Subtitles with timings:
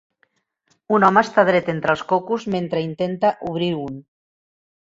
[0.97, 4.05] Un home està dret entre els cocos mentre intenta obrir un.